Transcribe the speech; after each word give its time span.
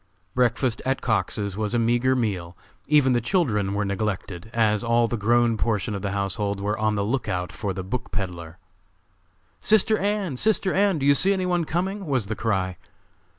Breakfast 0.33 0.81
at 0.83 0.99
Cox's 0.99 1.55
was 1.55 1.75
a 1.75 1.77
meagre 1.77 2.15
meal, 2.15 2.57
even 2.87 3.13
the 3.13 3.21
children 3.21 3.75
were 3.75 3.85
neglected, 3.85 4.49
as 4.51 4.83
all 4.83 5.07
the 5.07 5.15
grown 5.15 5.57
portion 5.57 5.93
of 5.93 6.01
the 6.01 6.09
household 6.09 6.59
were 6.59 6.75
on 6.75 6.95
the 6.95 7.05
lookout 7.05 7.51
for 7.51 7.71
the 7.71 7.83
book 7.83 8.11
peddler. 8.11 8.57
"Sister 9.59 9.99
Ann! 9.99 10.37
Sister 10.37 10.73
Ann! 10.73 10.97
do 10.97 11.05
you 11.05 11.13
see 11.13 11.33
any 11.33 11.45
one 11.45 11.65
coming?" 11.65 12.07
was 12.07 12.25
the 12.25 12.35
cry. 12.35 12.77